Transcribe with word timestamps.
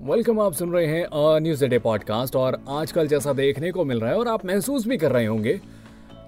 Welcome 0.00 0.40
आप 0.40 0.52
सुन 0.52 0.72
रहे 0.72 0.86
हैं 0.86 1.06
न्यूज़ 1.40 1.64
डे 1.64 1.78
पॉडकास्ट 1.78 2.36
और 2.36 2.64
आजकल 2.68 3.06
जैसा 3.06 3.32
देखने 3.32 3.72
को 3.72 3.84
मिल 3.84 4.00
रहा 4.00 4.10
है 4.10 4.18
और 4.18 4.28
आप 4.28 4.46
महसूस 4.46 4.86
भी 4.86 4.96
कर 4.98 5.12
रहे 5.12 5.26
होंगे 5.26 5.60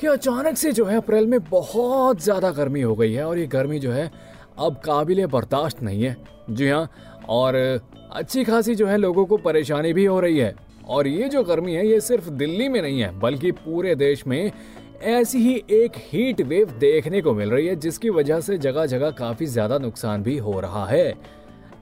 कि 0.00 0.06
अचानक 0.06 0.56
से 0.56 0.72
जो 0.72 0.84
है 0.84 0.96
अप्रैल 0.96 1.26
में 1.26 1.40
बहुत 1.40 2.20
ज़्यादा 2.20 2.50
गर्मी 2.50 2.80
हो 2.80 2.94
गई 2.94 3.12
है 3.12 3.24
और 3.24 3.38
ये 3.38 3.46
गर्मी 3.46 3.78
जो 3.78 3.92
है 3.92 4.10
अब 4.58 4.80
काबिल 4.84 5.26
बर्दाश्त 5.26 5.82
नहीं 5.82 6.02
है। 6.02 6.16
जी 6.50 6.68
हाँ 6.68 6.90
और 7.28 7.80
अच्छी 8.12 8.44
खासी 8.44 8.74
जो 8.74 8.86
है 8.86 8.96
लोगों 8.96 9.26
को 9.26 9.36
परेशानी 9.36 9.92
भी 9.92 10.04
हो 10.04 10.20
रही 10.20 10.38
है। 10.38 10.54
और 10.90 11.06
ये 11.06 11.28
जो 11.28 11.42
गर्मी 11.44 11.72
है, 11.72 11.86
ये 11.86 12.00
सिर्फ़ 12.00 12.28
दिल्ली 12.30 12.68
में 12.68 12.80
नहीं 12.82 13.00
है, 13.00 13.18
बल्कि 13.20 13.50
पूरे 13.54 13.94
देश 13.96 14.26
में 14.26 14.52
ऐसी 15.02 15.38
ही 15.38 15.54
एक 15.72 15.92
हीट 16.04 16.40
वेव 16.42 16.70
देखने 16.80 17.20
को 17.22 17.34
मिल 17.34 17.50
रही 17.50 17.66
है, 17.66 17.76
जिसकी 17.76 18.10
वजह 18.10 18.40
से 18.40 18.58
जगह 18.58 18.86
जगह 18.86 19.10
काफ़ी 19.18 19.46
ज़्यादा 19.46 19.78
नुकसान 19.78 20.22
भी 20.22 20.36
हो 20.38 20.58
रहा 20.60 20.86
है। 20.86 21.14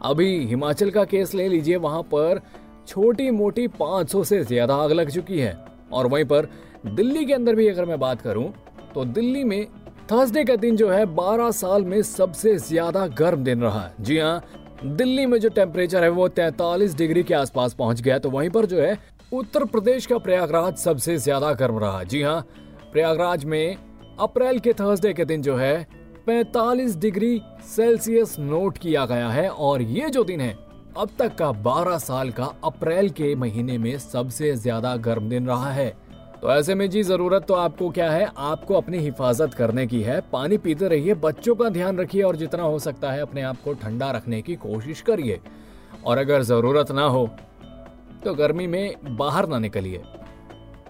अभी 0.02 0.46
हिमाचल 0.46 0.90
का 0.90 1.04
केस 1.04 1.34
ले 1.34 1.48
लीजिए, 1.48 1.76
वहाँ 1.78 2.02
पर 2.04 2.40
छोटी 2.88 3.30
मोटी 3.30 3.66
500 3.70 4.22
से 4.24 4.42
ज़्यादा 4.44 4.74
आग 4.76 4.92
लग 4.92 5.10
चुकी 5.10 5.38
है। 5.38 5.56
और 5.92 6.06
वहीं 6.06 6.24
पर 6.24 6.48
दिल्ली 6.86 7.24
के 7.24 7.32
अंदर 7.32 7.54
भी 7.54 7.66
अगर 7.68 7.84
मैं 7.84 7.98
बात 8.00 8.22
करूँ 8.22 8.52
तो 8.94 9.04
दिल्ली 9.06 9.44
में 9.44 9.66
थर्सडे 10.12 10.44
का 10.44 10.56
दिन 10.56 10.76
जो 10.76 10.88
है 10.90 11.04
12 11.16 11.50
साल 11.52 11.84
में 11.84 12.00
सबसे 12.04 12.56
ज़्यादा 12.58 13.06
गर्म 13.18 13.44
दिन 13.44 13.62
रहा। 13.62 13.90
जी 14.00 14.18
हाँ 14.18 14.40
दिल्ली 14.78 15.24
में 15.26 15.38
जो 15.40 15.48
टेम्परेचर 15.48 16.02
है 16.04 16.08
वो 16.08 16.28
43 16.30 16.96
डिग्री 16.96 17.22
के 17.22 17.34
आसपास 17.34 17.72
पहुँच 17.74 18.00
गया 18.00 18.18
तो 18.18 18.30
वहीं 18.30 18.50
पर 18.50 18.66
जो 18.66 18.80
है, 18.80 18.98
उत्तर 19.32 19.64
प्रदेश 19.64 20.06
का 20.06 20.18
प्रयागराज 20.18 20.76
सबसे 20.76 21.16
ज़्यादा 21.18 21.52
गर्म 21.52 21.78
रहा। 21.78 22.02
जी 22.02 22.22
हाँ 22.22 22.40
प्रयागराज 22.92 23.44
में 23.44 23.76
अप्रैल 24.20 24.58
के 24.58 24.72
थर्सडे 24.72 25.12
के 25.12 25.24
दिन 25.24 25.42
जो 25.42 25.56
है 25.56 25.86
45 26.28 26.96
डिग्री 26.96 27.40
सेल्सियस 27.66 28.36
नोट 28.40 28.78
किया 28.78 29.04
गया 29.06 29.28
है, 29.28 29.48
और 29.48 29.82
ये 29.82 30.08
जो 30.10 30.24
दिन 30.24 30.40
है, 30.40 30.56
अब 30.96 31.10
तक 31.18 31.34
का 31.36 31.50
12 31.64 31.98
साल 31.98 32.30
का 32.30 32.52
अप्रैल 32.64 33.08
के 33.10 33.34
महीने 33.36 33.78
में 33.78 33.96
सबसे 33.98 34.54
ज़्यादा 34.56 34.96
गर्म 34.98 35.28
दिन 35.28 35.46
रहा 35.46 35.72
है। 35.72 35.92
तो 36.42 36.50
ऐसे 36.50 36.74
में 36.74 36.88
जी, 36.90 37.02
ज़रूरत 37.02 37.44
तो 37.44 37.54
आपको 37.54 37.88
क्या 37.90 38.10
है? 38.10 38.28
आपको 38.38 38.74
अपनी 38.74 38.98
हिफाजत 38.98 39.54
करने 39.54 39.86
की 39.86 40.00
है। 40.02 40.20
पानी 40.32 40.58
पीते 40.58 40.88
रहिए, 40.88 41.14
बच्चों 41.14 41.54
का 41.54 41.68
ध्यान 41.68 41.98
रखिए 41.98 42.22
और 42.22 42.36
जितना 42.36 42.62
हो 42.62 42.78
सकता 42.78 43.10
है 43.10 43.20
अपने 43.20 43.42
आप 43.42 43.56
को 43.64 43.72
ठंडा 43.74 44.10
रखने 44.10 44.40
की 44.42 44.54
कोशिश 44.56 45.00
करिए। 45.00 45.40
और 46.06 46.18
अगर 46.18 46.42
ज़रूरत 46.42 46.90
ना 46.92 47.04
हो 47.04 47.28
तो 48.24 48.34
गर्मी 48.34 48.66
में 48.66 48.94
बाहर 49.16 49.48
ना 49.48 49.58
निकलिए। 49.58 50.02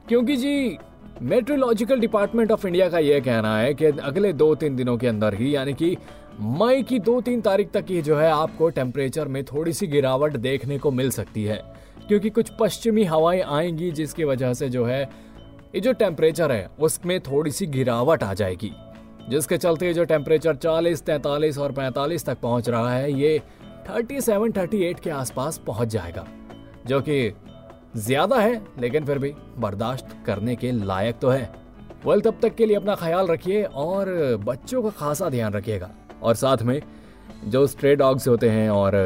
क्योंकि 0.09 0.37
जी 0.37 0.79
मेट्रोलॉजिकल 1.23 2.01
डिपार्टमेंट 2.01 2.53
ऑफ़ 2.53 2.67
इंडिया 2.67 2.89
का 2.89 2.99
यह 2.99 3.21
कहना 3.21 3.57
है 3.59 3.75
कि 3.75 3.85
अगले 3.85 4.33
दो 4.33 4.55
तीन 4.55 4.77
दिनों 4.77 4.97
के 4.97 5.07
अंदर 5.07 5.35
ही, 5.35 5.55
यानी 5.57 5.75
कि 5.75 5.97
मई 6.41 6.83
की 6.83 6.99
दो 6.99 7.21
तीन 7.21 7.41
तारीख 7.41 7.71
तक 7.71 7.85
ही 7.89 8.03
जो 8.03 8.17
है 8.17 8.31
आपको 8.31 8.69
टेम्परेचर 8.71 9.29
में 9.29 9.45
थोड़ी 9.45 9.73
सी 9.73 9.87
गिरावट 9.87 10.37
देखने 10.37 10.79
को 10.79 10.91
मिल 10.91 11.11
सकती 11.11 11.45
है। 11.45 11.63
क्योंकि 12.09 12.31
कुछ 12.31 12.51
पश्चिमी 12.61 13.05
हवाएँ 13.05 13.41
आएँगी, 13.43 13.91
जिसकी 13.91 14.25
वजह 14.25 14.55
से 14.55 14.69
जो 14.69 14.85
है 14.85 15.28
ये 15.75 15.81
जो 15.81 15.93
टेम्परेचर 15.93 16.53
है 16.53 16.69
उसमें 16.81 17.19
थोड़ी 17.21 17.51
सी 17.51 17.67
गिरावट 17.69 18.23
आ 18.23 18.33
जाएगी 18.35 18.71
जिसके 19.31 19.57
चलते 19.59 19.93
जो 19.95 20.05
टेम्परेचर 20.05 20.57
40, 20.57 21.03
43 21.05 21.59
और 21.59 21.73
45 21.73 22.25
तक 22.27 22.39
पहुँच 22.43 22.69
रहा 22.69 22.93
है 22.93 23.13
ये 23.13 23.39
37, 23.89 24.53
38 24.53 25.01
के 25.01 25.11
आसपास 25.11 25.59
पहुँच 25.67 25.89
जाएगा 25.89 26.25
जो 26.87 27.01
कि 27.01 27.33
ज़्यादा 27.97 28.37
है 28.37 28.61
लेकिन 28.81 29.05
फिर 29.07 29.19
भी 29.19 29.33
बर्दाश्त 29.59 30.17
करने 30.27 30.55
के 30.57 30.71
लायक 30.73 31.19
तो 31.19 31.29
है। 31.29 31.51
वेल 32.07 32.21
तब 32.21 32.39
तक 32.43 32.55
के 32.55 32.67
लिए 32.67 32.77
अपना 32.77 32.95
ख्याल 32.95 33.27
रखिए 33.27 33.63
और 33.65 34.09
बच्चों 34.45 34.83
का 34.83 34.91
खासा 34.91 35.29
ध्यान 35.31 35.53
रखिएगा। 35.53 35.91
और 36.23 36.35
साथ 36.35 36.63
में 36.63 36.81
जो 37.47 37.67
स्ट्रे 37.67 37.95
डॉग्स 37.97 38.29
होते 38.29 38.51
हैं 38.51 38.69
और 38.71 38.97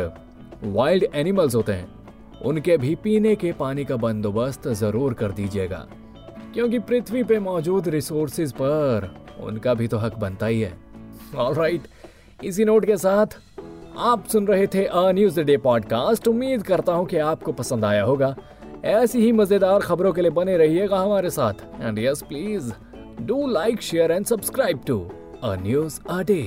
वाइल्ड 0.65 1.05
एनिमल्स 1.15 1.55
होते 1.55 1.73
हैं 1.73 2.41
उनके 2.43 2.77
भी 2.79 2.95
पीने 2.95 3.35
के 3.37 3.53
पानी 3.55 3.85
का 3.85 3.97
बंदोबस्त 3.97 4.69
ज़रूर 4.71 5.15
कर 5.15 5.33
दीजिएगा। 5.33 5.87
क्योंकि 6.55 6.79
पृथ्वी 6.79 7.23
पे 7.25 7.39
मौजूद 7.39 7.89
रिसोर्सेज 7.89 8.53
पर 8.53 9.09
उनका 9.41 9.75
भी 9.75 9.89
तो 9.89 9.99
हक 9.99 10.17
बनता 10.19 10.47
ही 10.47 10.61
है। 10.61 10.73
ऑलराइट 11.37 11.83
इसी 12.45 12.65
नोट 12.65 12.85
के 12.85 12.97
साथ 12.97 13.39
आप 13.99 14.27
सुन 14.27 14.47
रहे 14.47 14.67
थे 14.67 14.85
अ 14.85 15.11
न्यूज़ 15.13 15.41
डे 15.41 15.57
पॉडकास्ट 15.57 16.29
उम्मीद 16.29 16.63
करता 16.63 16.93
हूँ 16.93 17.07
कि 17.07 17.17
आपको 17.19 17.53
पसंद 17.53 17.85
आया 17.85 18.03
होगा। 18.05 18.35
ऐसी 18.85 19.21
ही 19.21 19.33
मज़ेदार 19.33 19.81
खबरों 19.81 20.13
के 20.13 20.23
लिए 20.23 20.31
बने 20.31 20.57
रहिएगा 20.57 20.99
हमारे 20.99 21.31
साथ। 21.31 21.55
And 21.81 21.99
yes 21.99 22.23
please 22.23 22.73
do 23.23 23.47
like 23.47 23.83
share 23.83 24.13
and 24.13 24.27
subscribe 24.27 24.81
to 24.87 24.99
a 25.43 25.55
news 25.63 26.01
a 26.09 26.23
day 26.23 26.43